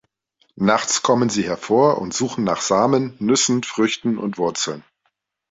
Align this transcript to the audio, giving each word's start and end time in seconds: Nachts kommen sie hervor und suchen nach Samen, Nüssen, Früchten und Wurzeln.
Nachts 0.55 1.03
kommen 1.03 1.29
sie 1.29 1.43
hervor 1.43 1.99
und 2.01 2.11
suchen 2.11 2.43
nach 2.43 2.61
Samen, 2.61 3.13
Nüssen, 3.19 3.61
Früchten 3.61 4.17
und 4.17 4.39
Wurzeln. 4.39 4.83